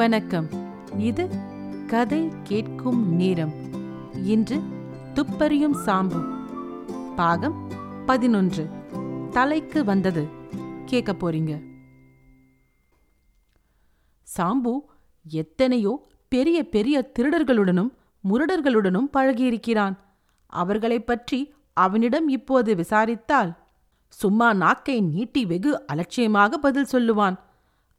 வணக்கம். 0.00 0.48
இது 0.98 1.28
கதை 1.86 2.28
கேட்கும் 2.42 3.14
நேரம். 3.14 3.52
இன்று 4.24 4.60
துப்பறியும் 5.14 5.76
சாம்பு. 5.86 6.46
பாகம் 7.16 7.70
பதினொன்று. 8.06 8.70
தலைக்கு 9.30 9.84
வந்தது. 9.84 10.28
கேட்க 10.84 11.12
போறீங்க. 11.12 11.62
சாம்பு 14.36 14.78
எத்தனையோ 15.28 16.06
பெரிய 16.28 16.68
பெரிய 16.68 17.12
திருடர்களுடனும் 17.18 17.90
முரடர்களுடனும் 18.30 19.10
பழகியிருக்கிறான். 19.12 19.98
அவர்களைப் 20.46 21.06
பற்றி 21.06 21.54
அவனிடம் 21.72 22.28
இப்போது 22.28 22.74
விசாரித்தால் 22.74 23.56
சும்மா 24.08 24.52
நாக்கை 24.52 25.00
நீட்டி 25.00 25.46
வெகு 25.46 25.86
அலட்சியமாக 25.86 26.58
பதில் 26.58 26.86
சொல்லுவான். 26.92 27.36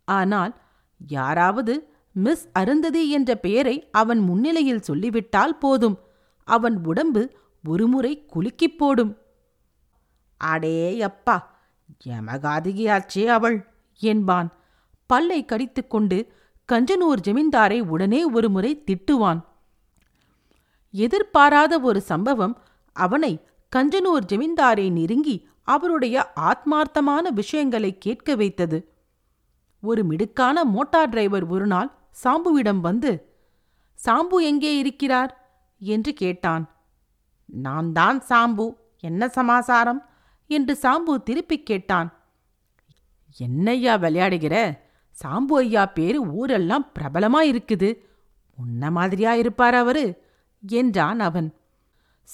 ஆனால் 0.06 0.62
யாராவது 1.08 1.91
மிஸ் 2.12 2.50
அருந்ததி 2.54 3.10
என்ற 3.10 3.36
பெயரை 3.36 3.90
அவன் 3.92 4.20
முன்னிலையில் 4.20 4.82
சொல்லிவிட்டால் 4.82 5.58
போதும். 5.58 6.00
அவன் 6.44 6.86
உடம்பு 6.86 7.36
ஒருமுறை 7.64 8.26
குலுக்கிப் 8.34 8.78
போடும். 8.78 9.18
அடே 10.38 11.02
அப்பா 11.02 11.60
யமகாதிகியாச்சே 12.06 13.26
அவள் 13.26 13.68
என்பான். 14.00 14.50
பல்லை 15.06 15.46
கடித்துக்கொண்டு 15.46 16.34
கஞ்சனூர் 16.72 17.22
ஜமீன்தாரை 17.24 17.82
உடனே 17.82 18.24
ஒருமுறை 18.24 18.84
திட்டுவான். 18.86 19.42
எதிர்பாராத 20.92 21.80
ஒரு 21.80 22.02
சம்பவம் 22.02 22.62
அவனை 22.94 23.40
கஞ்சனூர் 23.76 24.26
ஜமீன்தாரை 24.28 24.92
நெருங்கி 24.92 25.48
அவருடைய 25.64 26.32
ஆத்மார்த்தமான 26.36 27.28
விஷயங்களை 27.30 27.98
கேட்க 27.98 28.36
வைத்தது. 28.36 28.94
ஒரு 29.82 30.04
மிடுக்கான 30.04 30.64
மோட்டார் 30.64 31.10
டிரைவர் 31.10 31.46
ஒரு 31.46 31.68
நாள் 31.68 32.01
சாம்புவிடம் 32.12 32.82
வந்து 32.82 33.30
சாம்பு 34.06 34.42
எங்கே 34.42 34.78
இருக்கிறார்? 34.78 35.32
என்று 35.80 36.14
கேட்டான். 36.14 36.70
நான் 37.46 37.92
தான் 37.92 38.22
சாம்பு 38.30 38.76
என்ன 39.00 39.28
சமாசாரம்? 39.28 40.02
என்று 40.48 40.78
சாம்பு 40.82 41.24
திருப்பிக் 41.24 41.66
கேட்டான். 41.66 42.14
என்னய்யா 43.38 43.94
விளையாடுகிற? 43.98 44.78
சாம்பு 45.24 45.56
ஐயா 45.56 45.86
பேரு 45.86 46.32
ஊரெல்லாம் 46.32 46.92
பிரபலமா 47.00 47.42
இருக்குது. 47.42 47.90
உன்ன 48.58 48.92
மாதிரியா 48.92 49.34
இருப்பார் 49.34 49.76
அவரு? 49.76 50.22
என்றான் 50.62 51.20
அவன். 51.20 51.56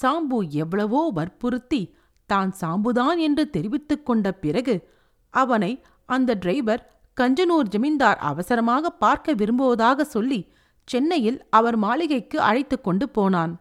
சாம்பு 0.02 0.50
எவ்வளவோ 0.50 1.10
வற்புறுத்தி 1.14 1.96
தான் 2.26 2.54
சாம்புதான் 2.62 3.18
என்று 3.18 3.50
தெரிவித்துக் 3.50 4.06
கொண்ட 4.06 4.32
பிறகு 4.32 4.90
அவனை 5.30 5.82
அந்த 6.06 6.34
டிரைவர் 6.34 6.97
கஞ்சனூர் 7.18 7.70
ஜமீன்தார் 7.70 8.18
அவசரமாக 8.18 8.90
பார்க்க 8.90 9.34
விரும்புவதாக 9.34 10.04
சொல்லி 10.04 10.40
சென்னையில் 10.88 11.40
அவர் 11.50 11.76
மாளிகைக்கு 11.76 12.38
அழைத்து 12.42 12.82
கொண்டு 12.82 13.10
போனான். 13.10 13.54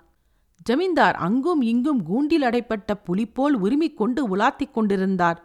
ஜமீன்தார் 0.62 1.16
அங்கும் 1.16 1.62
இங்கும் 1.62 2.00
கூண்டில் 2.02 2.42
அடைப்பட்ட 2.42 2.94
புலி 2.94 3.26
போல் 3.26 3.54
உரிமிக் 3.54 3.96
கொண்டு 3.96 4.36
உலாத்திக் 4.36 4.74
கொண்டிருந்தார். 4.74 5.38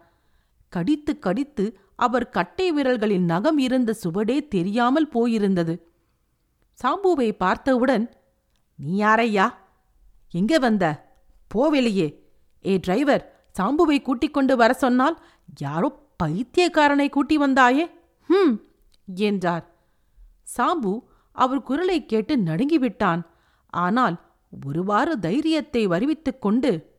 கடித்து 0.70 1.20
கடித்து 1.20 1.66
அவர் 1.96 2.30
கட்டை 2.30 2.68
விரல்களின் 2.74 3.26
நகம் 3.26 3.58
இருந்த 3.58 3.96
சுவடே 4.04 4.48
தெரியாமல் 4.48 5.10
போயிருந்தது. 5.14 5.74
சாம்புவை 6.80 7.30
பார்த்தவுடன் 7.38 8.06
நீ 8.76 8.92
யாரையா? 8.96 9.46
எங்கே 10.34 10.60
வந்த? 10.60 10.86
போவெளியே 11.52 12.08
ஏ 12.66 12.78
டிரைவர் 12.78 13.24
சாம்புவை 13.60 14.02
கூட்டிக் 14.02 14.34
கொண்டு 14.34 14.56
வர 14.56 14.74
சொன்னால் 14.74 15.18
யாரோ 15.60 15.90
பைத்தியக்காரனை 16.24 17.10
கூட்டி 17.10 17.38
வந்தாயே? 17.38 17.86
ஹம் 18.32 18.70
என்றார். 19.08 19.66
சாம்பு 20.58 21.04
அவர் 21.32 21.62
குரலை 21.62 22.06
கேட்டு 22.06 22.38
நடுங்கிவிட்டான். 22.38 23.22
ஆனால் 23.70 24.18
ஒருவாறு 24.66 25.20
தைரியத்தை 25.20 25.88
வருவித்துக் 25.88 26.40
கொண்டு 26.40 26.90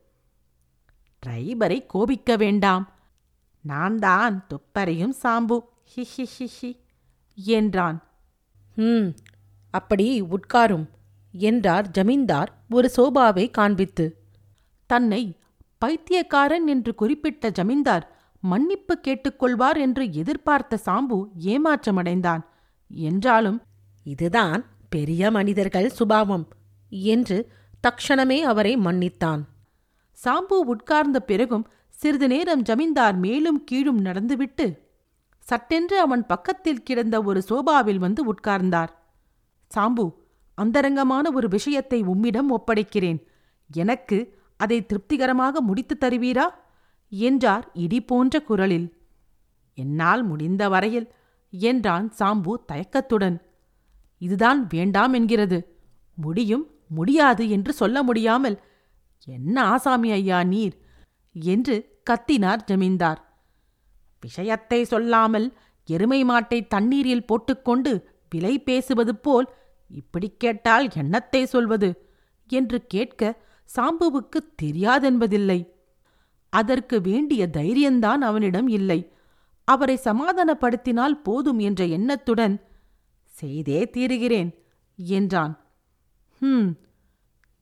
டிரைவரை 1.23 1.85
கோபிக்க 1.85 2.35
வேண்டாம். 2.35 2.89
நான் 3.61 3.99
தான் 3.99 4.47
துப்பறியும் 4.49 5.15
சாம்பு. 5.23 5.59
ஹி 5.95 6.03
ஹி 6.15 6.25
ஹி 6.37 6.47
ஹி 6.59 6.71
என்றான். 7.35 8.03
ம் 8.75 9.13
அப்படி 9.71 10.21
உட்காரும் 10.21 10.85
என்றார் 11.31 11.87
ஜமீன்தார் 11.91 12.63
ஒரு 12.69 12.91
சோபாவை 12.97 13.51
காண்பித்து. 13.51 14.05
தன்னை 14.85 15.37
பைத்தியக்காரன் 15.77 16.67
என்று 16.67 16.95
குறிப்பிட்ட 16.95 17.49
ஜமீன்தார் 17.49 18.12
மன்னிப்பு 18.43 18.93
கேட்டுக்கொள்வார் 19.07 19.77
என்று 19.77 20.03
எதிர்பார்த்த 20.13 20.79
சாம்பு 20.85 21.17
ஏமாற்றமடைந்தான். 21.45 22.43
என்றாலும் 22.91 23.59
இதுதான் 24.05 24.61
பெரிய 24.89 25.31
மனிதர்கள் 25.31 25.89
சுபாவம் 25.89 26.45
என்று 27.13 27.37
தக்ஷணமே 27.83 28.39
அவரை 28.41 28.73
மன்னித்தான். 28.77 29.41
சாம்பு 30.17 30.57
உட்கார்ந்த 30.73 31.19
பிறகும் 31.19 31.67
சிறிது 31.93 32.27
நேரம் 32.27 32.61
ஜமீன்தார் 32.61 33.17
மேலும் 33.17 33.59
கீழும் 33.63 34.01
நடந்துவிட்டு 34.01 34.65
சட்டென்று 35.47 35.95
அவன் 35.99 36.23
பக்கத்தில் 36.25 36.83
கிடந்த 36.83 37.15
ஒரு 37.21 37.39
சோபாவில் 37.41 37.99
வந்து 37.99 38.21
உட்கார்ந்தார். 38.33 38.91
சாம்பு 39.71 40.05
அந்தரங்கமான 40.57 41.25
ஒரு 41.31 41.47
விஷயத்தை 41.47 41.99
உம்மிடம் 42.03 42.49
ஒப்படைக்கிறேன். 42.57 43.19
எனக்கு 43.69 44.17
அதை 44.59 44.77
திருப்திகரமாக 44.85 45.61
முடித்து 45.61 45.95
தருவீரா? 45.97 46.45
என்றார் 47.19 47.71
இடி 47.73 48.01
போன்ற 48.01 48.41
குரலில். 48.41 48.97
என்னால் 49.73 50.23
முடிந்த 50.23 50.69
வரையில் 50.69 51.11
என்றான் 51.49 52.11
சாம்பு 52.19 52.53
தயக்கத்துடன். 52.65 53.41
இதுதான் 54.17 54.67
வேண்டாம் 54.69 55.13
என்கிறது. 55.13 55.67
முடியும் 56.15 56.71
முடியாது 56.87 57.49
என்று 57.49 57.73
சொல்ல 57.73 58.03
முடியாமல் 58.03 58.61
என்ன 59.23 59.63
ஆசாமி 59.63 60.11
ஐயா 60.11 60.43
நீர்? 60.43 60.75
என்று 61.35 62.01
கத்தினார் 62.09 62.63
ஜமீன்தார். 62.63 63.21
விஷயத்தை 64.21 64.83
சொல்லாமல் 64.83 65.53
எருமை 65.85 66.23
மாட்டை 66.23 66.67
தண்ணீரில் 66.67 67.25
போட்டுக்கொண்டு 67.25 68.09
விலை 68.29 68.59
பேசுவது 68.59 69.15
போல் 69.15 69.53
இப்படி 69.87 70.31
கேட்டால் 70.37 70.87
என்னத்தை 70.87 71.43
சொல்வது? 71.43 72.11
என்று 72.47 72.85
கேட்க 72.85 73.41
சாம்புவுக்கு 73.75 74.39
தெரியாதென்பதில்லை. 74.61 75.72
அதற்கு 76.53 77.01
வேண்டிய 77.01 77.47
தைரியந்தான் 77.47 78.21
அவனிடம் 78.21 78.67
இல்லை. 78.67 78.99
அவரை 79.67 79.95
சமாதானப்படுத்தினால் 80.03 81.21
போதும் 81.23 81.59
என்ற 81.59 81.85
எண்ணத்துடன் 81.85 82.55
செய்தே 83.25 83.79
தீருகிறேன் 83.89 84.51
என்றான். 84.95 85.53
ஹம் 86.39 86.69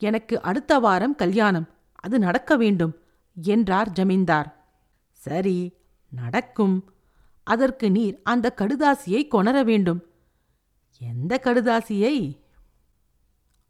எனக்கு 0.02 0.36
அடுத்த 0.42 0.80
வாரம் 0.80 1.16
கல்யாணம். 1.16 1.68
அது 1.96 2.20
நடக்க 2.20 2.52
வேண்டும் 2.56 2.94
என்றார் 3.36 3.90
ஜமீன்தார். 3.90 4.50
சரி 5.12 5.58
நடக்கும். 6.12 6.76
அதற்கு 7.48 7.92
நீர் 7.92 8.20
அந்த 8.24 8.54
கடுதாசியை 8.58 9.22
கொணர 9.28 9.64
வேண்டும். 9.64 10.02
எந்த 11.00 11.40
கடுதாசியை? 11.44 12.16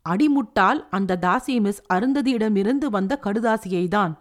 அடிமுட்டால் 0.06 0.80
அந்த 0.90 1.20
தாசி 1.22 1.62
மிஸ் 1.62 1.84
அருந்ததியிடமிருந்து 1.94 2.88
வந்த 2.90 3.20
கடுதாசியைதான். 3.24 4.14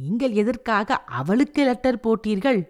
நீங்கள் 0.00 0.30
எதற்காக 0.30 0.96
அவளுக்கு 0.96 1.64
லெட்டர் 1.64 2.00
போட்டீர்கள்? 2.00 2.68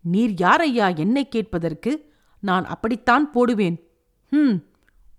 நீர் 0.00 0.30
யாரையா 0.30 0.96
என்னை 0.96 1.28
கேட்பதற்கு? 1.28 2.12
நான் 2.40 2.64
அப்படித்தான் 2.64 3.30
போடுவேன். 3.30 3.88
ஹம் 4.30 4.64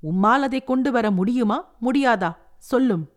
உம்மால் 0.04 0.44
அதை 0.48 0.64
கொண்டு 0.64 0.92
வர 0.92 1.12
முடியுமா? 1.12 1.76
முடியாதா? 1.82 2.38
சொல்லும். 2.58 3.12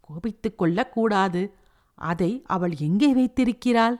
கோபித்துக் 0.00 0.58
கொள்ளக்கூடாது. 0.58 1.54
அதை 1.94 2.42
அவள் 2.46 2.74
எங்கே 2.78 3.14
வைத்திருக்கிறாள்? 3.14 3.96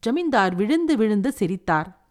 ஜமீன்தார் 0.00 0.54
விழுந்து 0.54 0.96
விழுந்து 0.96 1.32
சிரித்தார். 1.32 2.08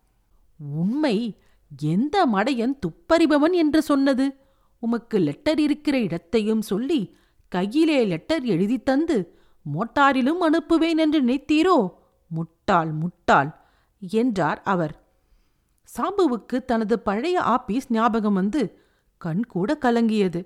உண்மை 0.58 1.38
எந்த 1.80 2.26
மடையன் 2.34 2.80
துப்பறிபவன் 2.80 3.52
என்று 3.52 3.82
சொன்னது? 3.82 4.38
உமக்கு 4.80 5.18
லெட்டர் 5.18 5.60
இருக்கிற 5.60 6.00
இடத்தையும் 6.00 6.62
சொல்லி 6.62 7.18
கையிலே 7.48 8.06
லெட்டர் 8.06 8.44
எழுதி 8.44 8.78
தந்து 8.80 9.39
மோட்டாரிலும் 9.66 10.42
அனுப்புவேன் 10.48 11.00
என்று 11.00 11.20
நினைத்தீரோ? 11.22 11.78
முட்டாள் 12.32 12.92
முட்டாள்! 12.94 13.50
என்றார் 14.02 14.60
அவர். 14.66 14.94
சாம்புவுக்கு 15.90 16.58
தனது 16.66 16.96
பழைய 17.00 17.38
ஆபீஸ் 17.54 17.88
ஞாபகம் 17.90 18.34
வந்து 18.34 18.62
கண் 19.22 19.44
கூட 19.46 19.70
கலங்கியது. 19.82 20.42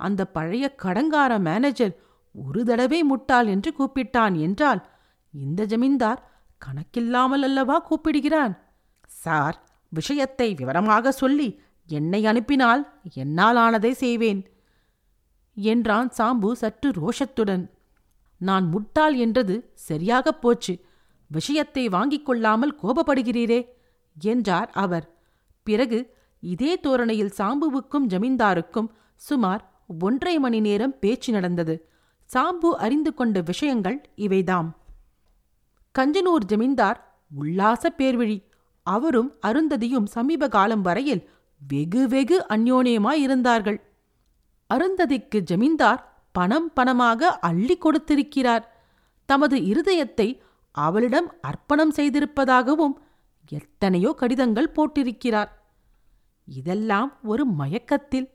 அந்த 0.00 0.20
பழைய 0.26 0.64
கடங்கார 0.82 1.32
மேனேஜர் 1.38 1.94
ஒரு 2.34 2.60
தடவை 2.64 3.00
முட்டாள் 3.02 3.46
என்று 3.46 3.70
கூப்பிட்டான் 3.72 4.34
என்றால் 4.38 4.80
இந்த 5.34 5.60
ஜமீன்தார் 5.64 6.20
கணக்கில்லாமல் 6.62 7.44
அல்லவா 7.44 7.76
கூப்பிடுகிறான் 7.80 8.54
சார் 9.16 9.56
விஷயத்தை 9.92 10.48
விவரமாக 10.54 11.12
சொல்லி 11.12 11.48
என்னை 11.88 12.20
அனுப்பினால் 12.26 12.82
என்னால் 13.14 13.56
ஆனதை 13.56 13.92
செய்வேன்! 13.94 14.40
என்றான் 15.56 16.08
சாம்பு 16.10 16.50
சற்று 16.52 16.88
ரோஷத்துடன். 16.92 17.64
நான் 18.44 18.66
முட்டாள் 18.68 19.14
என்றது 19.14 19.54
சரியாகப் 19.74 20.40
போச்சு. 20.42 20.74
விஷயத்தை 21.30 21.88
வாங்கிக் 21.88 22.26
கொள்ளாமல் 22.26 22.78
கோபப்படுகிறீரே 22.82 23.60
என்றார் 24.16 24.70
அவர். 24.74 25.06
பிறகு 25.62 25.98
இதே 26.40 26.80
தோரணையில் 26.80 27.36
சாம்புவுக்கும் 27.38 28.08
ஜமீன்தாருக்கும் 28.08 28.88
சுமார் 29.16 29.62
ஒன்றரை 30.00 30.38
மணி 30.38 30.60
நேரம் 30.60 30.98
பேச்சு 30.98 31.32
நடந்தது. 31.32 31.74
சாம்பு 32.30 32.70
அறிந்து 32.78 33.14
கொண்ட 33.14 33.40
விஷயங்கள் 33.40 33.98
இவைதாம். 34.16 34.68
கஞ்சனூர் 35.98 36.46
ஜமீன்தார் 36.46 37.00
உல்லாச 37.34 37.92
பேர்விழி. 37.98 38.38
அவரும் 38.86 39.30
அருந்ததியும் 39.46 40.06
சமீப 40.06 40.48
காலம் 40.48 40.82
வரையில் 40.82 41.22
வெகு 41.62 42.08
வெகு 42.08 42.38
அந்யோன்யமாயிருந்தார்கள். 42.48 43.78
அருந்ததிக்கு 44.70 45.38
ஜமீன்தார் 45.40 46.02
பணம் 46.34 46.68
பணமாக 46.76 47.30
அள்ளி 47.48 47.76
கொடுத்திருக்கிறார். 47.78 48.64
தமது 49.28 49.56
இருதயத்தை 49.70 50.28
அவளிடம் 50.74 51.28
அர்ப்பணம் 51.40 51.92
செய்திருப்பதாகவும் 51.96 52.94
எத்தனையோ 53.52 54.10
கடிதங்கள் 54.20 54.74
போட்டிருக்கிறார். 54.76 55.50
இதெல்லாம் 56.48 57.10
ஒரு 57.22 57.44
மயக்கத்தில். 57.60 58.26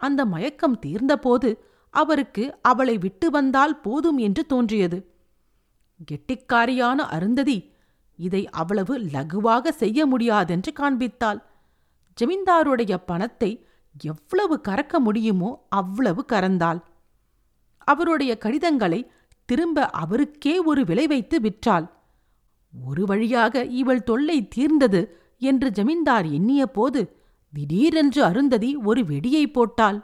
அந்த 0.00 0.20
மயக்கம் 0.24 0.78
தீர்ந்தபோது 0.78 1.50
அவருக்கு 1.94 2.44
அவளை 2.62 2.96
விட்டு 2.98 3.26
வந்தால் 3.30 3.74
போதும் 3.80 4.18
என்று 4.18 4.42
தோன்றியது. 4.46 4.98
கெட்டிக்காரியான 6.10 6.98
அருந்ததி 7.16 7.58
இதை 8.18 8.42
அவ்வளவு 8.60 8.94
லகுவாக 9.14 9.72
செய்ய 9.82 9.98
முடியாதென்று 10.06 10.70
காண்பித்தாள். 10.80 11.40
ஜமீன்தாருடைய 12.18 12.94
பணத்தை 13.06 13.50
எவ்வளவு 14.04 14.54
கறக்க 14.68 14.98
முடியுமோ 14.98 15.50
அவ்வளவு 15.70 16.22
கறந்தாள். 16.32 16.80
அவருடைய 17.86 18.32
கடிதங்களை 18.38 19.00
திரும்ப 19.48 19.86
அவருக்கே 20.02 20.54
ஒரு 20.70 20.82
விலை 20.84 21.06
வைத்து 21.06 21.36
விற்றாள். 21.40 21.86
ஒரு 22.72 23.02
வழியாக 23.04 23.64
இவள் 23.80 24.02
தொல்லை 24.02 24.38
தீர்ந்தது 24.48 25.00
என்று 25.42 25.68
ஜமீன்தார் 25.70 26.26
எண்ணிய 26.30 26.62
போது 26.68 27.00
திடீரென்று 27.52 28.20
அருந்ததி 28.24 28.70
ஒரு 28.88 29.02
வெடியை 29.04 29.44
போட்டாள். 29.46 29.98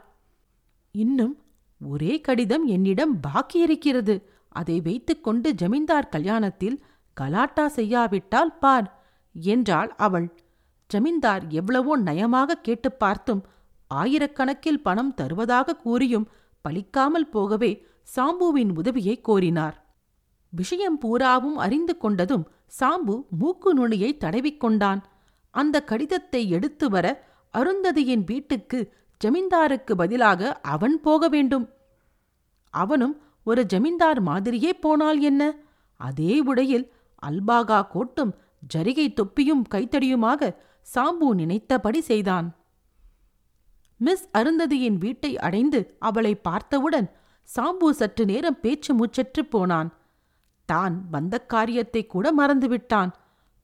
இன்னும் 0.95 1.33
ஒரே 1.81 2.13
கடிதம் 2.21 2.65
என்னிடம் 2.65 3.13
பாக்கி 3.19 3.59
இருக்கிறது 3.59 4.15
அதை 4.51 4.77
வைத்துக்கொண்டு 4.81 5.49
ஜமீன்தார் 5.53 6.11
கல்யாணத்தில் 6.11 6.77
கலாட்டா 7.17 7.65
செய்யாவிட்டால் 7.75 8.53
பார் 8.59 8.87
என்றாள் 9.35 9.91
அவள். 9.97 10.27
ஜமீன்தார் 10.89 11.43
எவ்வளவோ 11.51 11.93
நயமாக 11.99 12.59
கேட்டு 12.61 12.89
பார்த்தும் 12.93 13.41
ஆயிரக்கணக்கில் 13.91 14.83
பணம் 14.83 15.13
தருவதாக 15.13 15.75
கூறியும் 15.75 16.27
பலிக்காமல் 16.67 17.29
போகவே 17.29 17.71
சாம்புவின் 18.15 18.71
உதவியை 18.75 19.15
கோரினார். 19.27 19.75
விஷயம் 20.49 20.97
பூராவும் 20.97 21.57
அறிந்து 21.57 21.93
கொண்டதும் 22.01 22.45
சாம்பு 22.79 23.15
மூக்கு 23.39 23.73
நுனியை 23.73 24.17
தடவிக்கொண்டான் 24.19 25.01
அந்த 25.53 25.83
கடிதத்தை 25.83 26.41
எடுத்து 26.49 26.89
வர 26.89 27.05
அருந்ததியின் 27.53 28.23
வீட்டுக்கு 28.25 28.79
ஜமீன்தாருக்கு 29.21 29.93
பதிலாக 29.95 30.59
அவன் 30.61 30.95
போக 31.01 31.27
வேண்டும். 31.27 31.65
அவனும் 32.73 33.15
ஒரு 33.43 33.61
ஜமீன்தார் 33.65 34.21
மாதிரியே 34.21 34.73
போனால் 34.73 35.19
என்ன? 35.19 35.41
அதே 35.99 36.39
உடையில் 36.39 36.85
அல்பாகா 37.23 37.79
கோட்டும் 37.93 38.33
ஜரிகை 38.73 39.13
தொப்பியும் 39.13 39.63
கைத்தடியுமாக 39.71 40.51
சாம்பு 40.87 41.27
நினைத்தபடி 41.33 42.01
செய்தான். 42.01 42.47
மிஸ் 44.05 44.25
அருந்ததியின் 44.37 44.97
வீட்டை 45.03 45.31
அடைந்து 45.47 45.79
அவளை 46.09 46.33
பார்த்தவுடன் 46.47 47.07
சாம்பு 47.49 47.87
சற்று 47.99 48.23
நேரம் 48.25 48.61
பேச்சு 48.63 48.91
மூச்சற்று 48.99 49.41
போனான். 49.53 49.89
தான் 50.69 50.95
வந்த 51.13 51.35
காரியத்தை 51.53 52.01
கூட 52.13 52.25
மறந்துவிட்டான். 52.39 53.11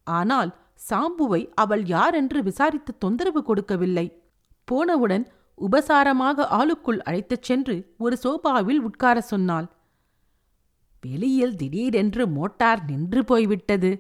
ஆனால் 0.07 0.51
சாம்புவை 0.89 1.41
அவள் 1.63 1.83
யார் 1.85 2.15
என்று 2.15 2.39
விசாரித்து 2.43 2.91
தொந்தரவு 2.97 3.41
கொடுக்கவில்லை. 3.43 4.07
போனவுடன் 4.67 5.25
உபசாரமாக 5.57 6.45
ஆளுக்குள் 6.57 6.99
அழைத்துச் 7.07 7.47
சென்று 7.47 7.75
ஒரு 7.97 8.15
சோபாவில் 8.17 8.81
உட்கார 8.89 9.17
சொன்னாள். 9.31 9.67
வெளியில் 11.03 11.55
திடீரென்று 11.55 12.23
மோட்டார் 12.37 12.81
நின்று 12.89 13.21
போய்விட்டது. 13.23 13.91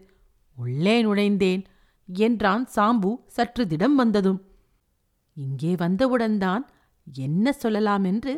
உள்ளே 0.57 0.95
நுழைந்தேன் 1.03 1.63
என்றான் 2.09 2.63
சாம்பு 2.75 3.11
சற்று 3.35 3.63
திடம் 3.67 3.95
வந்ததும். 3.95 4.39
இங்கே 5.39 5.71
வந்தவுடன்தான் 5.75 6.63
என்ன 7.07 7.51
சொல்லலாம் 7.53 8.03
என்று 8.03 8.33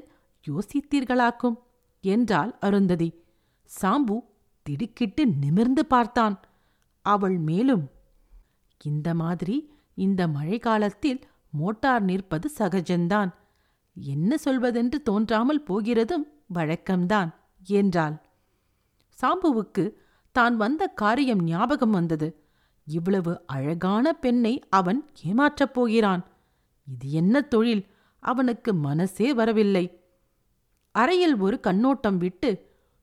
யோசித்தீர்களாக்கும்? 0.46 1.58
என்றாள் 2.04 2.52
அருந்ததி. 2.60 3.10
சாம்பு 3.70 4.18
திடுக்கிட்டு 4.66 5.24
நிமிர்ந்து 5.28 5.84
பார்த்தான். 5.86 6.36
அவள் 7.06 7.38
மேலும் 7.40 7.86
இந்த 8.82 9.10
மாதிரி 9.14 9.58
இந்த 9.98 10.22
மழைக்காலத்தில் 10.28 11.22
மோட்டார் 11.54 12.04
நிற்பது 12.04 12.48
சகஜந்தான் 12.58 13.32
என்ன 13.98 14.38
சொல்வதென்று 14.46 14.98
தோன்றாமல் 15.04 15.66
போகிறதும் 15.70 16.26
வழக்கம்தான் 16.54 17.30
என்றாள். 17.72 18.16
சாம்புவுக்கு 19.18 19.84
தான் 20.36 20.56
வந்த 20.56 20.84
காரியம் 21.02 21.44
ஞாபகம் 21.44 21.92
வந்தது. 21.92 22.28
இவ்வளவு 22.88 23.34
அழகான 23.46 24.14
பெண்ணை 24.14 24.54
அவன் 24.70 25.00
ஏமாற்றப் 25.24 25.74
போகிறான். 25.74 26.24
இது 26.88 27.12
என்ன 27.12 27.42
தொழில்? 27.42 27.84
அவனுக்கு 28.24 28.74
மனசே 28.74 29.34
வரவில்லை. 29.34 29.86
அறையில் 30.96 31.36
ஒரு 31.38 31.60
கண்ணோட்டம் 31.60 32.18
விட்டு 32.18 32.50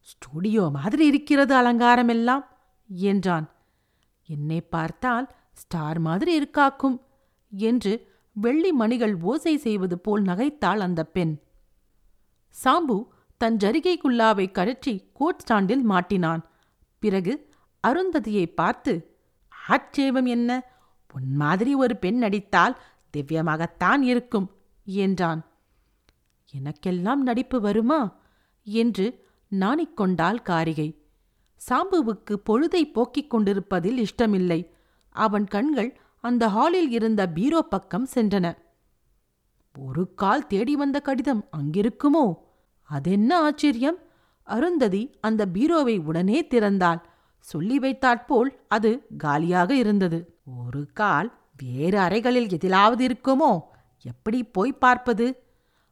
ஸ்டுடியோ 0.01 0.65
மாதிரி 0.71 1.07
இருக்கிறது 1.07 1.55
அலங்காரமெல்லாம் 1.55 2.45
என்றான். 2.89 3.47
என்னை 4.29 4.61
பார்த்தால் 4.61 5.27
ஸ்டார் 5.53 5.99
மாதிரி 5.99 6.33
இருக்காக்கும் 6.41 6.97
என்று 7.53 7.93
வெள்ளி 8.37 8.73
மணிகள் 8.73 9.15
ஓசை 9.21 9.57
செய்வது 9.57 9.97
போல் 9.99 10.23
நகைத்தாள் 10.23 10.79
அந்த 10.79 11.05
பெண். 11.07 11.35
சாம்பு 12.55 12.97
தன் 13.41 13.57
ஜரிகை 13.57 13.95
குல்லாவை 13.99 14.47
கழற்றி 14.53 14.95
கோட் 15.13 15.39
ஸ்டாண்டில் 15.39 15.85
மாட்டினான். 15.91 16.43
பிறகு 17.03 17.33
அருந்ததியை 17.85 18.47
பார்த்து 18.55 18.93
ஆட்சேபம் 19.69 20.27
என்ன? 20.27 20.51
உன் 21.15 21.31
மாதிரி 21.37 21.75
ஒரு 21.75 21.97
பெண் 21.97 22.19
நடித்தால் 22.19 22.75
திவ்யமாகத்தான் 23.17 24.01
இருக்கும் 24.01 24.57
என்றான். 24.85 25.47
எனக்கெல்லாம் 26.59 27.15
நடிப்பு 27.15 27.61
வருமா? 27.61 28.21
என்று 28.65 29.27
நாணிக்கொண்டாள் 29.51 30.43
காரிகை. 30.43 31.03
சாம்புவுக்கு 31.69 32.37
பொழுதை 32.47 32.93
போக்கிக் 32.93 33.31
கொண்டிருப்பதில் 33.31 33.99
இஷ்டமில்லை. 33.99 34.75
அவன் 35.09 35.47
கண்கள் 35.47 36.01
அந்த 36.21 36.49
ஹாலில் 36.49 36.91
இருந்த 36.91 37.29
பீரோ 37.29 37.63
பக்கம் 37.63 38.09
சென்றன. 38.15 38.57
ஒரு 39.79 40.15
கால் 40.15 40.47
தேடி 40.47 40.77
வந்த 40.77 41.01
கடிதம் 41.01 41.49
அங்கிருக்குமோ? 41.57 42.35
அதென்ன 42.83 43.41
ஆச்சரியம்? 43.41 43.99
அருந்ததி 44.43 45.17
அந்த 45.21 45.47
பீரோவை 45.47 46.05
உடனே 46.05 46.47
திறந்தாள். 46.51 47.01
சொல்லி 47.39 47.79
வைத்தாற்போல் 47.79 48.61
அது 48.69 49.07
காலியாக 49.19 49.75
இருந்தது. 49.75 50.39
ஒரு 50.59 50.89
கால் 50.95 51.38
வேறு 51.63 51.99
அறைகளில் 51.99 52.49
எதிலாவது 52.49 53.07
இருக்குமோ? 53.07 53.61
எப்படி 54.03 54.45
போய் 54.45 54.73
பார்ப்பது? 54.73 55.43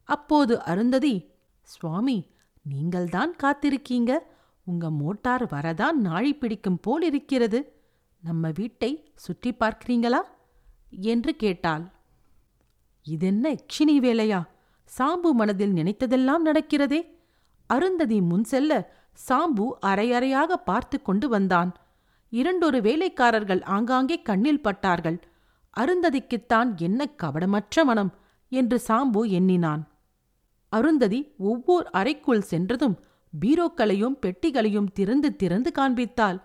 அப்போது 0.04 0.62
அருந்ததி 0.62 1.30
சுவாமி 1.62 2.30
நீங்கள்தான் 2.62 3.36
காத்திருக்கீங்க. 3.42 4.18
உங்க 4.64 4.90
மோட்டார் 4.90 5.46
வரதான் 5.46 5.92
நாழி 5.92 6.34
பிடிக்கும் 6.34 6.80
போல் 6.80 7.02
இருக்கிறது. 7.02 7.82
நம்ம 8.22 8.50
வீட்டை 8.54 9.12
சுற்றி 9.14 9.52
பார்க்கிறீங்களா? 9.52 10.20
என்று 10.90 11.36
கேட்டாள். 11.36 11.84
இதென்ன 13.02 13.52
யக்ஷினி 13.52 13.96
வேலையா? 14.00 14.46
சாம்பு 14.98 15.30
மனதில் 15.32 15.72
நினைத்ததெல்லாம் 15.72 16.44
நடக்கிறதே. 16.44 17.00
அருந்ததி 17.66 18.20
முன் 18.20 18.44
செல்ல 18.44 18.94
சாம்பு 19.28 19.70
அரையறையாக 19.82 20.52
பார்த்து 20.52 21.02
கொண்டு 21.02 21.28
வந்தான். 21.28 21.74
இரண்டொரு 22.30 22.80
வேலைக்காரர்கள் 22.80 23.62
ஆங்காங்கே 23.62 24.22
கண்ணில் 24.22 24.62
பட்டார்கள். 24.62 25.18
அருந்ததிக்குத்தான் 25.80 26.76
என்ன 26.76 27.08
கபடமற்ற 27.22 27.84
மனம்? 27.84 28.14
என்று 28.48 28.82
சாம்பு 28.88 29.28
எண்ணினான். 29.28 29.88
அருந்ததி 30.68 31.34
ஒவ்வொரு 31.38 31.92
அறைக்குள் 31.92 32.40
சென்றதும் 32.40 32.98
பீரோக்களையும் 33.40 34.18
பெட்டிகளையும் 34.20 34.92
திறந்து 34.92 35.36
திறந்து 35.36 35.72
காண்பித்தாள். 35.78 36.42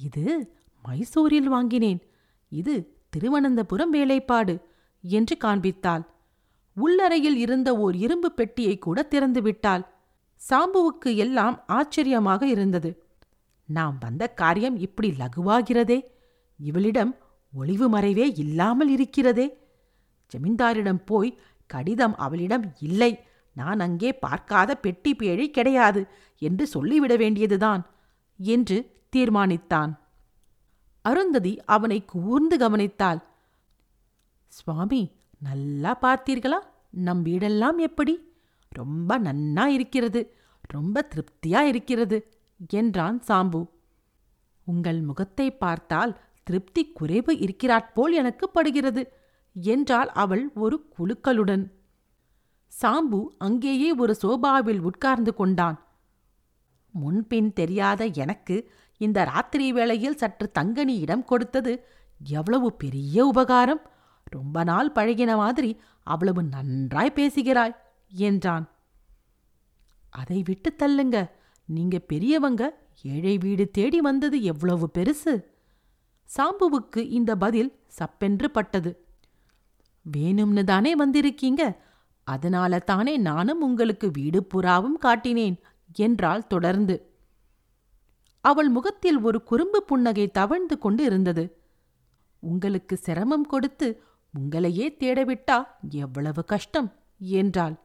இது 0.00 0.54
மைசூரில் 0.82 1.48
வாங்கினேன். 1.48 2.00
இது 2.48 2.96
திருவனந்தபுரம் 3.10 3.90
வேலைப்பாடு 3.90 4.60
என்று 5.02 5.36
காண்பித்தாள். 5.36 6.06
உள்ளறையில் 6.76 7.36
இருந்த 7.36 7.76
ஓர் 7.76 7.96
இரும்பு 7.96 8.32
பெட்டியை 8.32 8.78
கூட 8.78 9.02
திறந்து 9.02 9.42
விட்டாள். 9.42 9.86
சாம்புவுக்கு 10.50 11.16
எல்லாம் 11.16 11.64
ஆச்சரியமாக 11.66 12.46
இருந்தது. 12.46 13.04
நாம் 13.66 13.96
வந்த 14.00 14.28
காரியம் 14.28 14.76
இப்படி 14.76 15.14
லகுவாகிறதே. 15.18 16.00
இவளிடம் 16.58 17.16
ஒளிவு 17.56 17.86
மறைவே 17.90 18.26
இல்லாமல் 18.42 18.88
இருக்கிறதே. 18.88 19.46
ஜமீன்தாரிடம் 20.32 21.02
போய் 21.04 21.30
கடிதம் 21.70 22.16
அவளிடம் 22.16 22.66
இல்லை. 22.78 23.12
நான் 23.56 23.80
அங்கே 23.80 24.10
பார்க்காத 24.24 24.70
பெட்டி 24.76 25.12
பேழை 25.14 25.46
கிடையாது 25.50 26.00
என்று 26.42 26.64
சொல்லிவிட 26.66 27.12
வேண்டியதுதான் 27.16 27.82
என்று 28.38 28.78
தீர்மானித்தான். 29.16 29.92
அருந்ததி 31.04 31.52
அவனை 31.64 31.98
கூர்ந்து 32.04 32.56
கவனித்தாள். 32.56 33.20
சுவாமி 34.52 35.02
நல்லா 35.38 35.92
பார்த்தீர்களா? 36.02 36.58
நம் 37.06 37.22
வீடெல்லாம் 37.24 37.78
எப்படி? 37.88 38.14
ரொம்ப 38.72 39.18
நன்னா 39.18 39.64
இருக்கிறது 39.76 40.20
ரொம்ப 40.74 41.06
திருப்தியா 41.12 41.60
இருக்கிறது 41.70 42.18
என்றான் 42.70 43.18
சாம்பு. 43.28 43.60
உங்கள் 44.66 45.00
முகத்தை 45.00 45.48
பார்த்தால் 45.56 46.12
திருப்தி 46.46 46.82
குறைவு 46.92 47.32
இருக்கிறாற்போல் 47.38 48.12
எனக்கு 48.12 48.46
படுகிறது 48.50 49.02
என்றாள் 49.56 50.10
அவள் 50.22 50.44
ஒரு 50.54 50.76
குலுக்கலுடன். 50.94 51.64
சாம்பு 52.72 53.20
அங்கேயே 53.38 53.90
ஒரு 53.92 54.14
சோபாவில் 54.14 54.80
உட்கார்ந்து 54.80 55.32
கொண்டான். 55.34 55.78
முன்பின் 56.94 57.50
தெரியாத 57.52 58.04
எனக்கு 58.24 58.56
இந்த 59.00 59.18
ராத்திரி 59.24 59.66
வேளையில் 59.72 60.16
சற்று 60.16 60.46
தங்கனி 60.58 60.94
இடம் 60.98 61.24
கொடுத்தது 61.24 61.72
எவ்வளவு 62.20 62.68
பெரிய 62.72 63.26
உபகாரம் 63.26 63.82
ரொம்ப 64.26 64.64
நாள் 64.64 64.92
பழகின 64.94 65.32
மாதிரி 65.36 65.70
அவ்வளவு 66.02 66.42
நன்றாய் 66.44 67.12
பேசுகிறாய் 67.12 67.76
என்றான். 68.26 68.66
அதை 70.10 70.38
விட்டு 70.46 70.70
தள்ளுங்க 70.78 71.18
நீங்க 71.68 71.96
பெரியவங்க 72.12 72.62
ஏழை 73.14 73.34
வீடு 73.38 73.64
தேடி 73.70 74.00
வந்தது 74.00 74.36
எவ்வளவு 74.42 74.86
பெருசு? 74.94 75.34
சாம்புவுக்கு 76.36 76.98
இந்த 76.98 77.36
பதில் 77.36 77.78
சப்பென்று 77.98 78.44
பட்டது. 78.44 79.04
வேணும்னு 80.16 80.64
தானே 80.64 80.96
வந்திருக்கீங்க. 80.98 81.76
அதனால 82.24 82.78
தானே 82.78 83.16
நானும் 83.16 83.62
உங்களுக்கு 83.62 84.10
வீடு 84.10 84.46
புறாவும் 84.54 84.98
காட்டினேன் 85.02 85.60
என்றாள் 85.96 86.46
தொடர்ந்து. 86.46 87.10
அவள் 88.40 88.68
முகத்தில் 88.68 89.20
ஒரு 89.20 89.42
குறும்பு 89.42 89.82
புன்னகை 89.82 90.30
தவழ்ந்து 90.30 90.78
கொண்டு 90.78 91.04
இருந்தது. 91.04 91.56
உங்களுக்கு 92.38 92.96
சிரமம் 92.96 93.46
கொடுத்து 93.46 94.02
உங்களையே 94.38 94.96
தேடவிட்டா 95.00 95.66
எவ்வளவு 95.90 96.44
கஷ்டம் 96.44 96.94
என்றாள். 97.18 97.80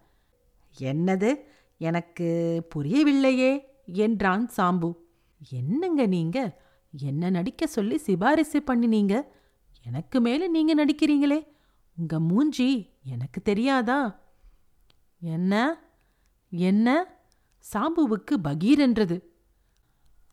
என்னது? 0.79 1.35
எனக்கு 1.77 2.61
புரியவில்லையே 2.75 3.59
என்றான் 3.85 4.49
சாம்பு. 4.57 4.95
என்னங்க 5.51 6.05
நீங்க? 6.05 6.60
என்ன 6.91 7.29
நடிக்க 7.29 7.67
சொல்லி 7.67 7.97
சிபாரிசு 7.97 8.59
பண்ணினீங்க? 8.59 9.27
எனக்கு 9.83 10.21
மேல 10.21 10.47
நீங்க 10.47 10.85
நடிக்கிறீங்களே. 10.85 11.47
உங்க 11.97 12.19
மூஞ்சி 12.19 12.89
எனக்கு 13.03 13.41
தெரியாதா? 13.41 14.19
என்ன? 15.19 15.83
என்ன? 16.49 17.19
சாம்புவுக்கு 17.73 18.37
பகீரென்றது 18.43 19.29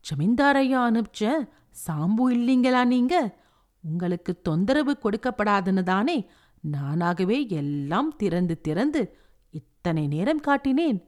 ஜமீன்தாரையா 0.04 0.80
அனுப்பிச்ச 0.90 1.48
சாம்பு 1.86 2.30
இல்லீங்களா 2.30 2.84
நீங்க? 2.84 3.36
உங்களுக்கு 3.82 4.42
தொந்தரவு 4.42 4.98
கொடுக்கப்படாதுன்னு 5.02 5.82
தானே 5.82 6.30
நானாகவே 6.72 7.48
எல்லாம் 7.48 8.16
திறந்து 8.16 8.60
திறந்து 8.60 9.16
இத்தனை 9.50 10.06
நேரம் 10.06 10.40
காட்டினேன். 10.40 11.04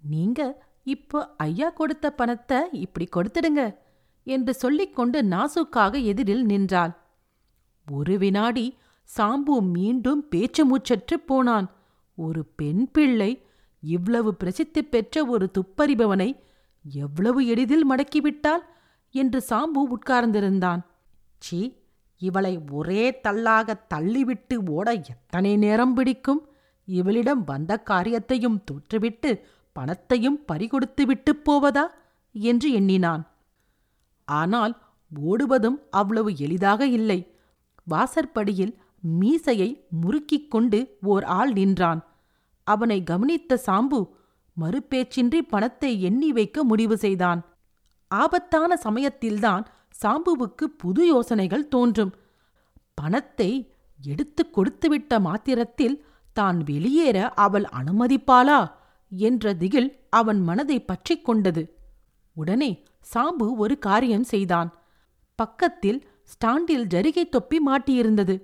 நீங்க 0.00 0.66
இப்போ 0.82 1.34
ஐயா 1.36 1.70
கொடுத்த 1.70 2.10
பணத்தை 2.10 2.68
இப்படி 2.72 3.08
கொடுத்துடுங்க. 3.16 3.76
என்று 4.24 4.54
சொல்லிக்கொண்டு 4.54 5.22
நாசுக்காக 5.22 6.04
எதிரில் 6.04 6.44
நின்றாள். 6.44 6.96
ஒரு 7.90 8.18
வினாடி 8.18 8.76
சாம்பு 9.18 9.60
மீண்டும் 9.60 10.28
பேச்சு 10.28 10.76
மூச்சற்று 10.76 11.14
போனான். 11.26 11.72
ஒரு 12.16 12.44
பெண் 12.44 12.90
பிள்ளை 12.90 13.46
இவ்வளவு 13.80 14.34
பிரசித்தி 14.34 14.82
பெற்ற 14.82 15.24
ஒரு 15.24 15.50
துப்பறிபவனை 15.58 16.38
எவ்வளவு 16.92 17.46
எளிதில் 17.46 17.90
மடக்கிவிட்டாள் 17.90 18.62
என்று 19.10 19.44
சாம்பு 19.48 19.88
உட்கார்ந்திருந்தான். 19.88 20.80
சீ 21.38 21.72
இவளை 22.18 22.60
ஒரே 22.70 23.20
தள்ளாக 23.20 23.86
தள்ளிவிட்டு 23.94 24.70
ஓட 24.70 24.92
எத்தனை 24.92 25.56
நேரம் 25.56 25.94
பிடிக்கும்? 25.94 26.48
இவளிடம் 26.84 27.44
வந்த 27.44 27.76
காரியத்தையும் 27.76 28.62
தோற்றுவிட்டு 28.70 29.40
பணத்தையும் 29.72 30.44
பறிகொடுத்து 30.52 31.02
விட்டுப் 31.02 31.44
போவதா? 31.44 31.94
என்று 32.32 32.72
எண்ணினான். 32.72 33.33
ஆனால் 34.24 34.82
ஓடுவதும் 35.26 35.82
அவ்வளவு 35.90 36.36
எளிதாக 36.36 36.86
இல்லை. 36.86 37.36
வாசற்படியில் 37.84 38.78
மீசையை 39.00 39.86
முறுக்கிக் 40.02 40.48
கொண்டு 40.48 40.98
ஓர் 41.02 41.24
ஆள் 41.24 41.52
நின்றான். 41.52 42.04
அவனை 42.64 43.02
கவனித்த 43.02 43.60
சாம்பு 43.66 44.08
மறுபேச்சின்றி 44.60 45.38
பணத்தை 45.38 46.02
எண்ணி 46.02 46.32
வைக்க 46.32 46.64
முடிவு 46.64 46.96
செய்தான். 46.96 47.44
ஆபத்தான 48.08 48.76
சமயத்தில்தான் 48.76 49.66
சாம்புவுக்கு 50.02 50.64
புது 50.78 51.06
யோசனைகள் 51.06 51.68
தோன்றும். 51.68 52.14
பணத்தை 52.94 53.72
எடுத்துக் 54.02 54.58
கொடுத்துவிட்ட 54.58 55.20
மாத்திரத்தில் 55.20 56.04
தான் 56.32 56.58
வெளியேற 56.58 57.28
அவள் 57.28 57.68
அனுமதிப்பாளா? 57.72 58.70
என்ற 59.10 59.54
திகில் 59.54 60.00
அவன் 60.10 60.40
மனதை 60.40 60.84
பற்றிக் 60.84 61.24
கொண்டது. 61.24 61.78
உடனே 62.34 62.82
சாம்பு 63.14 63.56
ஒரு 63.56 63.78
காரியம் 63.78 64.22
செய்தான். 64.22 64.82
பக்கத்தில் 65.34 66.08
ஸ்டாண்டில் 66.24 66.86
ஜரிகை 66.86 67.28
தொப்பி 67.28 67.60
மாட்டியிருந்தது. 67.66 68.42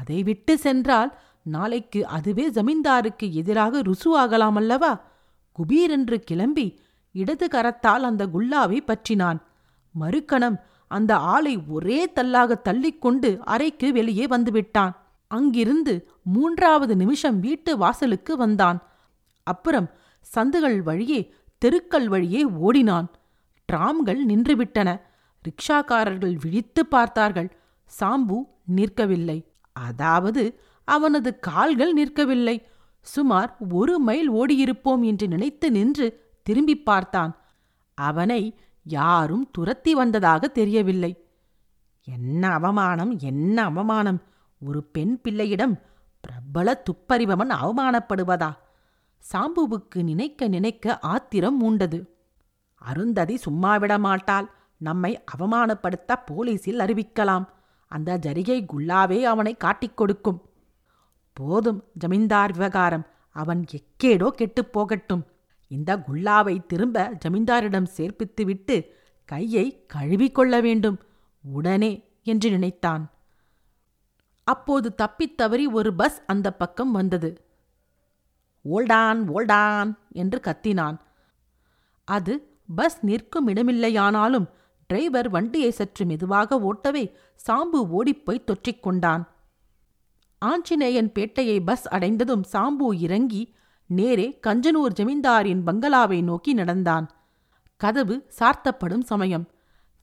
அதை 0.00 0.22
விட்டு 0.22 0.58
சென்றால் 0.58 1.18
நாளைக்கு 1.42 2.06
அதுவே 2.06 2.50
ஜமீன்தாருக்கு 2.50 3.32
எதிராக 3.32 3.82
ருசுவாகலாம் 3.82 4.54
அல்லவா 4.54 5.00
குபீரென்று 5.58 6.14
கிளம்பி 6.14 6.80
இடது 7.12 7.46
கரத்தால் 7.46 8.04
அந்த 8.10 8.26
குல்லாவை 8.26 8.78
பற்றினான். 8.80 9.40
மறுக்கணம் 9.90 10.56
அந்த 10.88 11.16
ஆளை 11.16 11.62
ஒரே 11.68 12.12
தள்ளாக 12.12 12.60
தள்ளிக்கொண்டு 12.64 13.38
அறைக்கு 13.38 13.92
வெளியே 13.92 14.26
வந்துவிட்டான். 14.26 14.96
அங்கிருந்து 15.26 16.08
மூன்றாவது 16.22 16.96
நிமிஷம் 16.96 17.40
வீட்டு 17.40 17.76
வாசலுக்கு 17.76 18.36
வந்தான். 18.36 18.82
அப்புறம் 19.42 19.90
சந்துகள் 20.34 20.82
வழியே 20.82 21.34
தெருக்கள் 21.58 22.08
வழியே 22.08 22.44
ஓடினான். 22.44 23.10
டிராம்கள் 23.72 24.20
நின்றுவிட்டன. 24.28 25.00
ரிக்ஷாக்காரர்கள் 25.42 26.36
விழித்து 26.42 26.86
பார்த்தார்கள். 26.86 27.56
சாம்பு 28.00 28.38
நிற்கவில்லை. 28.76 29.44
அதாவது 29.72 30.60
அவனது 30.84 31.38
கால்கள் 31.38 31.94
நிற்கவில்லை. 31.94 32.62
சுமார் 33.00 33.56
ஒரு 33.70 33.98
மைல் 33.98 34.30
ஓடியிருப்போம் 34.32 35.02
என்று 35.04 35.28
நினைத்து 35.28 35.70
நின்று 35.70 36.32
திரும்பி 36.42 36.82
பார்த்தான். 36.82 37.36
அவனை 37.94 38.58
யாரும் 38.82 39.50
துரத்தி 39.50 39.94
வந்ததாக 39.94 40.48
தெரியவில்லை. 40.48 41.26
என்ன 42.04 42.48
அவமானம் 42.48 43.18
என்ன 43.18 43.62
அவமானம்? 43.62 44.22
ஒரு 44.60 44.84
பெண் 44.84 45.20
பிள்ளையிடம் 45.20 45.80
பிரபல 46.20 46.82
துப்பறிபவன் 46.82 47.52
அவமானப்படுவதா? 47.62 48.50
சாம்புவுக்கு 49.32 50.02
நினைக்க 50.02 50.48
நினைக்க 50.48 50.98
ஆத்திரம் 50.98 51.58
மூண்டது. 51.62 51.98
அருந்ததி 52.84 53.36
சும்மா 53.36 53.78
விடமாட்டாள். 53.78 54.46
நம்மை 54.76 55.24
அவமானப்படுத்த 55.38 56.22
போலீசில் 56.26 56.78
அறிவிக்கலாம். 56.78 57.44
அந்த 57.86 58.18
ஜரிகை 58.18 58.66
குல்லாவே 58.66 59.22
அவனை 59.22 59.56
காட்டிக் 59.56 59.96
கொடுக்கும். 59.96 60.42
போதும் 61.32 61.84
ஜமீன்தார் 61.92 62.52
விவகாரம். 62.52 63.06
அவன் 63.30 63.64
எக்கேடோ 63.70 64.28
கெட்டுப் 64.28 64.72
போகட்டும். 64.72 65.26
இந்த 65.68 65.96
குல்லாவை 65.96 66.66
திரும்ப 66.66 67.12
ஜமீன்தாரிடம் 67.24 67.86
சேர்ப்பித்துவிட்டு 67.96 68.86
கையை 69.24 69.86
கழுவிக்கொள்ள 69.94 70.60
வேண்டும். 70.60 70.98
உடனே 71.42 71.92
என்று 72.22 72.50
நினைத்தான். 72.50 73.10
அப்போது 74.44 74.94
தப்பித் 74.94 75.36
தவறி 75.36 75.66
ஒரு 75.66 75.94
பஸ் 75.94 76.22
அந்த 76.26 76.52
பக்கம் 76.52 76.92
வந்தது. 76.92 77.30
ஓல்டான் 78.64 79.28
ஓல்டான் 79.28 79.94
என்று 80.12 80.40
கத்தினான். 80.40 80.98
அது 82.04 82.53
பஸ் 82.66 82.98
நிற்கும் 83.02 83.48
இடமில்லையானாலும் 83.48 84.46
டிரைவர் 84.86 85.28
வண்டியை 85.28 85.70
சற்று 85.70 86.06
மெதுவாக 86.06 86.60
ஓட்டவே 86.60 87.12
சாம்பு 87.48 87.88
ஓடிப்போய் 87.88 88.44
தொற்றிக் 88.44 88.82
கொண்டான். 88.82 89.28
ஆஞ்சநேயன் 90.38 91.12
பேட்டையை 91.12 91.64
பஸ் 91.64 91.88
அடைந்ததும் 91.88 92.44
சாம்பு 92.52 92.98
இறங்கி 92.98 93.54
நேரே 93.86 94.40
கஞ்சனூர் 94.46 94.92
ஜமீன்தாரின் 94.92 95.62
பங்களாவை 95.66 96.22
நோக்கி 96.22 96.52
நடந்தான். 96.52 97.10
கதவு 97.76 98.30
சார்த்தப்படும் 98.38 99.02
சமயம். 99.02 99.48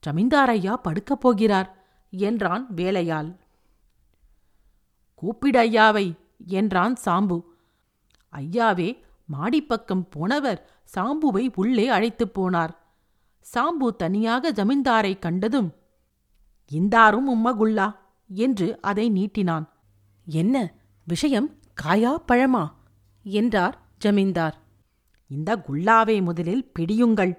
ஜமீன்தாரையா 0.08 0.74
படுக்கப் 0.74 1.22
போகிறார் 1.22 1.84
என்றான் 2.10 2.74
வேலையாள். 2.74 3.38
கூப்பிடு 5.16 5.60
ஐயாவை 5.60 6.14
என்றான் 6.48 6.96
சாம்பு. 7.06 7.42
ஐயாவே 8.34 9.00
மாடிப்பக்கம் 9.34 10.06
போனவர் 10.10 10.70
சாம்புவை 10.96 11.52
உள்ளே 11.56 11.88
அழைத்துப் 11.88 12.42
போனார். 12.42 12.70
சாம்பு 13.54 13.88
தனியாக 13.98 14.52
ஜமீன்தாரை 14.52 15.20
கண்டதும் 15.20 15.74
இந்தாரும் 16.72 17.28
உம்மகுல்லா 17.30 17.96
என்று 18.28 18.82
அதை 18.82 19.12
நீட்டினான். 19.12 19.66
என்ன 20.26 20.74
விஷயம் 21.04 21.60
காயா 21.84 22.16
பழமா? 22.28 22.72
என்றார் 23.24 23.82
ஜமீன்தார். 23.98 24.58
இந்த 25.28 25.56
குல்லாவை 25.56 26.22
முதலில் 26.22 26.72
பிடியுங்கள் 26.80 27.34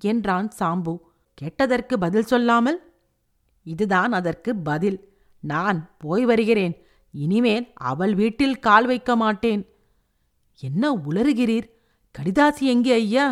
என்றான் 0.00 0.50
சாம்பு. 0.58 0.98
கேட்டதற்கு 1.34 1.98
பதில் 1.98 2.22
சொல்லாமல்? 2.22 2.92
இதுதான் 3.64 4.12
அதற்கு 4.12 4.56
பதில். 4.56 5.12
நான் 5.40 5.90
போய் 5.98 6.24
வருகிறேன். 6.24 6.86
இனிமேல் 7.10 7.70
அவள் 7.74 8.14
வீட்டில் 8.14 8.58
கால் 8.58 8.86
வைக்க 8.86 9.16
மாட்டேன். 9.16 9.68
என்ன 10.60 10.94
உளறுகிறீர்? 10.94 11.70
கடிதாசி 12.14 12.64
எங்கே 12.64 12.92
ஐயா? 12.92 13.26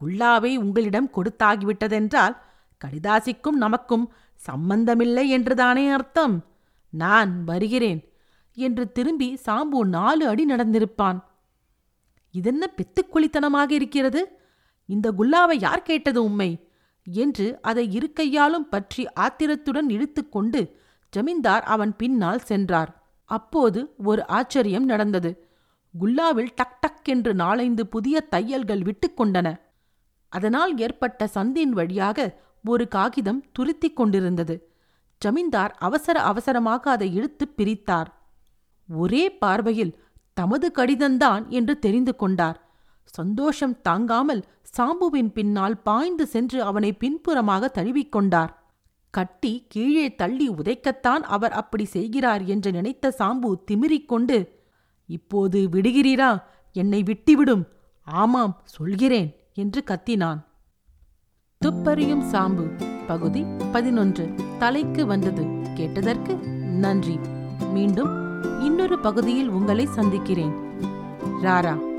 குல்லாவை 0.00 0.56
உங்களிடம் 0.56 1.08
கொடுத்தாகிவிட்டதென்றால் 1.16 2.36
கடிதாசிக்கும் 2.80 3.58
நமக்கும் 3.64 4.06
சம்பந்தமில்லை 4.40 5.28
என்றுதானே 5.28 5.88
அர்த்தம்? 5.88 6.36
நான் 6.92 7.32
வருகிறேன். 7.44 8.00
என்று 8.56 8.92
திரும்பி 8.92 9.28
சாம்பு 9.46 9.80
நாலு 9.86 10.24
அடி 10.28 10.44
நடந்திருப்பான். 10.46 11.18
இதென்ன 12.34 12.64
பித்துக்குழித்தனமாக 12.76 13.70
இருக்கிறது? 13.70 14.22
இந்த 14.88 15.12
குல்லாவை 15.18 15.56
யார் 15.58 15.82
கேட்டது 15.82 16.22
உண்மை 16.22 16.50
என்று 17.06 17.46
அதை 17.62 17.84
இருக்கையாலும் 17.98 18.66
பற்றி 18.68 19.02
ஆத்திரத்துடன் 19.12 19.88
இழுத்துக்கொண்டு 19.88 20.60
ஜமீன்தார் 21.12 21.64
அவன் 21.74 21.92
பின்னால் 21.96 22.38
சென்றார். 22.38 22.90
அப்போது 23.30 23.80
ஒரு 24.04 24.26
ஆச்சரியம் 24.26 24.84
நடந்தது. 24.84 25.30
குல்லாவில் 25.94 26.52
டக் 26.54 26.78
டக் 26.80 27.08
என்று 27.08 27.34
நாலைந்து 27.34 27.86
புதிய 27.86 28.20
தையல்கள் 28.30 28.82
விட்டுக்கொண்டன 28.82 29.48
அதனால் 30.32 30.78
ஏற்பட்ட 30.78 31.28
சந்தின் 31.34 31.68
வழியாக 31.68 32.18
ஒரு 32.64 32.88
காகிதம் 32.88 33.40
துருத்திக் 33.58 33.96
கொண்டிருந்தது. 33.96 34.54
ஜமீன்தார் 35.22 35.72
அவசர 35.78 36.16
அவசரமாக 36.22 36.90
அதை 36.90 37.14
இழுத்து 37.14 37.44
பிரித்தார். 37.48 38.10
ஒரே 38.88 39.24
பார்வையில் 39.30 39.96
தமது 40.34 40.72
கடிதந்தான் 40.78 41.48
என்று 41.48 41.78
தெரிந்து 41.78 42.16
கொண்டார். 42.16 42.58
சந்தோஷம் 43.14 43.76
தாங்காமல் 43.82 44.42
சாம்புவின் 44.76 45.32
பின்னால் 45.32 45.76
பாய்ந்து 45.78 46.26
சென்று 46.26 46.62
அவனை 46.62 46.90
பின்புறமாக 46.92 47.70
தழுவிக்கொண்டார் 47.74 48.52
கட்டி 49.10 49.66
கீழே 49.68 50.14
தள்ளி 50.14 50.46
உதைக்கத்தான் 50.50 51.22
அவர் 51.26 51.52
அப்படி 51.52 51.84
செய்கிறார் 51.84 52.42
என்று 52.46 52.70
நினைத்த 52.72 53.14
சாம்பு 53.18 53.50
திமிரிக்கொண்டு 53.70 54.36
இப்போது 55.10 55.68
விடுகிறீரா? 55.72 56.42
என்னை 56.72 57.02
விட்டுவிடும். 57.02 57.64
ஆமாம் 58.02 58.60
சொல்கிறேன் 58.64 59.36
என்று 59.54 59.84
கத்தினான். 59.86 60.44
துப்பறியும் 61.64 62.24
சாம்பு 62.32 62.82
பகுதி 63.06 63.44
பதினொன்று. 63.72 64.34
தலைக்கு 64.58 65.06
வந்தது. 65.06 65.46
கேட்டதற்கு 65.74 66.36
நன்றி. 66.78 67.18
மீண்டும் 67.72 68.42
இன்னொரு 68.62 68.98
பகுதியில் 68.98 69.48
உங்களை 69.48 69.86
சந்திக்கிறேன். 69.86 70.52
ராரா. 71.42 71.89